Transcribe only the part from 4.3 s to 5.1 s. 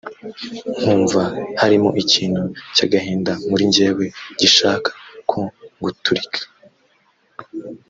gishaka